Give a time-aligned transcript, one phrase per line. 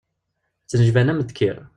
[0.63, 1.57] Ttnejban am ddkir.